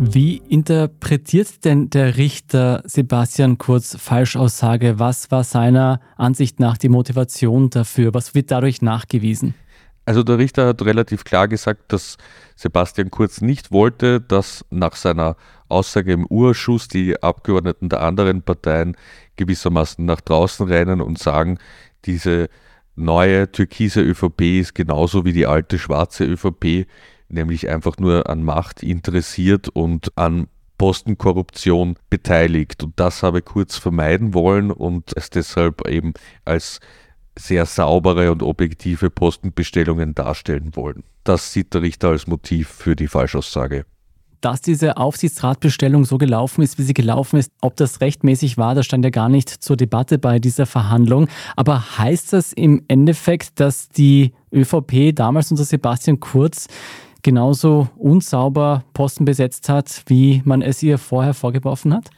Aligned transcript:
Wie 0.00 0.40
interpretiert 0.48 1.64
denn 1.64 1.90
der 1.90 2.16
Richter 2.16 2.82
Sebastian 2.86 3.58
Kurz 3.58 3.96
Falschaussage? 3.98 4.98
Was 4.98 5.30
war 5.30 5.44
seiner 5.44 6.00
Ansicht 6.16 6.60
nach 6.60 6.78
die 6.78 6.88
Motivation 6.88 7.68
dafür? 7.68 8.14
Was 8.14 8.34
wird 8.34 8.50
dadurch 8.50 8.80
nachgewiesen? 8.80 9.54
Also 10.06 10.22
der 10.22 10.38
Richter 10.38 10.68
hat 10.68 10.80
relativ 10.82 11.24
klar 11.24 11.48
gesagt, 11.48 11.92
dass 11.92 12.16
Sebastian 12.56 13.10
Kurz 13.10 13.42
nicht 13.42 13.72
wollte, 13.72 14.20
dass 14.22 14.64
nach 14.70 14.96
seiner 14.96 15.36
Aussage 15.68 16.12
im 16.14 16.24
Urschuss 16.24 16.88
die 16.88 17.22
Abgeordneten 17.22 17.90
der 17.90 18.00
anderen 18.00 18.40
Parteien 18.40 18.96
gewissermaßen 19.36 20.04
nach 20.04 20.22
draußen 20.22 20.66
rennen 20.66 21.02
und 21.02 21.18
sagen, 21.18 21.58
diese 22.06 22.48
neue 22.96 23.52
türkise 23.52 24.00
ÖVP 24.00 24.60
ist 24.60 24.74
genauso 24.74 25.26
wie 25.26 25.34
die 25.34 25.46
alte 25.46 25.78
schwarze 25.78 26.24
ÖVP 26.24 26.86
nämlich 27.28 27.68
einfach 27.68 27.98
nur 27.98 28.28
an 28.28 28.42
Macht 28.42 28.82
interessiert 28.82 29.68
und 29.68 30.16
an 30.16 30.48
Postenkorruption 30.78 31.96
beteiligt. 32.08 32.84
Und 32.84 32.98
das 32.98 33.22
habe 33.22 33.42
Kurz 33.42 33.76
vermeiden 33.76 34.32
wollen 34.32 34.70
und 34.70 35.12
es 35.16 35.28
deshalb 35.28 35.86
eben 35.88 36.14
als 36.44 36.80
sehr 37.36 37.66
saubere 37.66 38.32
und 38.32 38.42
objektive 38.42 39.10
Postenbestellungen 39.10 40.14
darstellen 40.14 40.74
wollen. 40.74 41.04
Das 41.24 41.52
sieht 41.52 41.74
der 41.74 41.82
Richter 41.82 42.08
als 42.08 42.26
Motiv 42.26 42.68
für 42.68 42.96
die 42.96 43.06
Falschaussage. 43.06 43.84
Dass 44.40 44.60
diese 44.60 44.96
Aufsichtsratbestellung 44.96 46.04
so 46.04 46.16
gelaufen 46.16 46.62
ist, 46.62 46.78
wie 46.78 46.84
sie 46.84 46.94
gelaufen 46.94 47.38
ist, 47.38 47.50
ob 47.60 47.76
das 47.76 48.00
rechtmäßig 48.00 48.56
war, 48.56 48.76
das 48.76 48.86
stand 48.86 49.04
ja 49.04 49.10
gar 49.10 49.28
nicht 49.28 49.48
zur 49.48 49.76
Debatte 49.76 50.18
bei 50.18 50.38
dieser 50.38 50.64
Verhandlung. 50.64 51.28
Aber 51.56 51.98
heißt 51.98 52.32
das 52.32 52.52
im 52.52 52.84
Endeffekt, 52.86 53.58
dass 53.58 53.88
die 53.88 54.32
ÖVP 54.52 55.12
damals 55.14 55.50
unter 55.50 55.64
Sebastian 55.64 56.20
Kurz 56.20 56.68
genauso 57.28 57.90
unsauber 57.98 58.84
Posten 58.94 59.26
besetzt 59.26 59.68
hat, 59.68 60.02
wie 60.06 60.40
man 60.46 60.62
es 60.62 60.82
ihr 60.82 60.96
vorher 60.96 61.34
vorgeworfen 61.34 61.92
hat? 61.92 62.08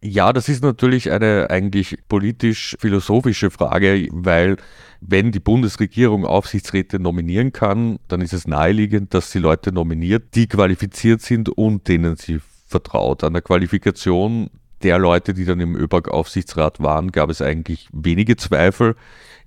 Ja, 0.00 0.32
das 0.32 0.48
ist 0.48 0.62
natürlich 0.62 1.10
eine 1.10 1.50
eigentlich 1.50 1.98
politisch-philosophische 2.08 3.50
Frage, 3.50 4.08
weil 4.10 4.56
wenn 5.02 5.30
die 5.30 5.40
Bundesregierung 5.40 6.24
Aufsichtsräte 6.24 7.00
nominieren 7.00 7.52
kann, 7.52 7.98
dann 8.08 8.22
ist 8.22 8.32
es 8.32 8.46
naheliegend, 8.46 9.12
dass 9.12 9.30
sie 9.30 9.40
Leute 9.40 9.72
nominiert, 9.72 10.34
die 10.36 10.46
qualifiziert 10.46 11.20
sind 11.20 11.50
und 11.50 11.86
denen 11.86 12.16
sie 12.16 12.40
vertraut. 12.66 13.22
An 13.22 13.34
der 13.34 13.42
Qualifikation 13.42 14.48
der 14.82 14.98
Leute, 14.98 15.34
die 15.34 15.44
dann 15.44 15.60
im 15.60 15.76
ÖBAG-Aufsichtsrat 15.76 16.80
waren, 16.80 17.12
gab 17.12 17.28
es 17.28 17.42
eigentlich 17.42 17.90
wenige 17.92 18.36
Zweifel. 18.36 18.96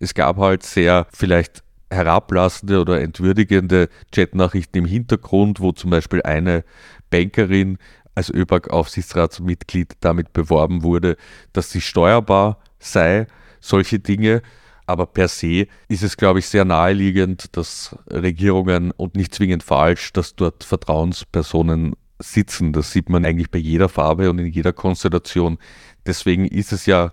Es 0.00 0.12
gab 0.12 0.36
halt 0.36 0.64
sehr 0.64 1.06
vielleicht 1.14 1.64
herablassende 1.90 2.80
oder 2.80 3.00
entwürdigende 3.00 3.88
Chatnachrichten 4.12 4.80
im 4.80 4.86
Hintergrund, 4.86 5.60
wo 5.60 5.72
zum 5.72 5.90
Beispiel 5.90 6.22
eine 6.22 6.64
Bankerin 7.10 7.78
als 8.14 8.30
ÖBAG-Aufsichtsratsmitglied 8.30 9.94
damit 10.00 10.32
beworben 10.32 10.82
wurde, 10.82 11.16
dass 11.52 11.70
sie 11.70 11.80
steuerbar 11.80 12.58
sei, 12.78 13.26
solche 13.60 13.98
Dinge. 13.98 14.42
Aber 14.86 15.06
per 15.06 15.28
se 15.28 15.66
ist 15.88 16.02
es, 16.02 16.16
glaube 16.16 16.40
ich, 16.40 16.46
sehr 16.46 16.64
naheliegend, 16.64 17.56
dass 17.56 17.96
Regierungen 18.10 18.90
und 18.90 19.16
nicht 19.16 19.34
zwingend 19.34 19.62
falsch, 19.62 20.12
dass 20.12 20.36
dort 20.36 20.62
Vertrauenspersonen 20.62 21.94
sitzen. 22.18 22.72
Das 22.72 22.92
sieht 22.92 23.08
man 23.08 23.24
eigentlich 23.24 23.50
bei 23.50 23.58
jeder 23.58 23.88
Farbe 23.88 24.30
und 24.30 24.38
in 24.38 24.46
jeder 24.46 24.72
Konstellation. 24.72 25.58
Deswegen 26.06 26.46
ist 26.46 26.72
es 26.72 26.86
ja 26.86 27.12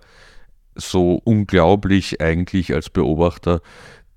so 0.74 1.20
unglaublich 1.24 2.20
eigentlich 2.20 2.74
als 2.74 2.90
Beobachter, 2.90 3.60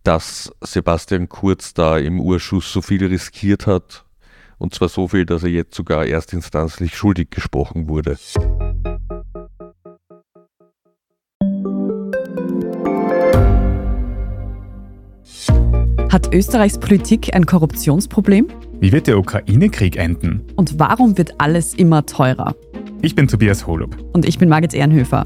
dass 0.06 0.52
Sebastian 0.61 1.28
Kurz 1.30 1.73
da 1.73 1.98
im 1.98 2.20
Urschuss 2.20 2.72
so 2.72 2.81
viel 2.81 3.03
riskiert 3.06 3.67
hat. 3.67 4.06
Und 4.58 4.73
zwar 4.73 4.88
so 4.88 5.08
viel, 5.08 5.25
dass 5.25 5.44
er 5.44 5.50
jetzt 5.50 5.75
sogar 5.75 6.06
erstinstanzlich 6.06 6.95
schuldig 6.95 7.31
gesprochen 7.31 7.89
wurde. 7.89 8.17
Hat 16.11 16.33
Österreichs 16.33 16.77
Politik 16.80 17.36
ein 17.36 17.45
Korruptionsproblem? 17.45 18.48
Wie 18.80 18.92
wird 18.92 19.08
der 19.08 19.17
Ukraine-Krieg 19.17 19.98
enden? 19.98 20.42
Und 20.55 20.80
warum 20.80 21.17
wird 21.17 21.42
alles 21.42 21.73
immer 21.73 22.05
teurer? 22.05 22.55
Ich 23.02 23.15
bin 23.15 23.27
Tobias 23.27 23.67
Holub. 23.67 23.98
Und 24.14 24.26
ich 24.26 24.38
bin 24.38 24.48
Margit 24.48 24.73
Ehrenhöfer. 24.73 25.26